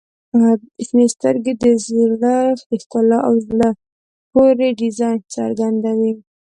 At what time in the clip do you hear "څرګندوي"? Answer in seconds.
5.35-6.13